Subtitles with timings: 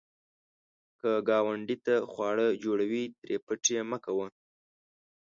[0.99, 4.27] که ګاونډي ته خواړه جوړوې، ترې پټ یې مه کوه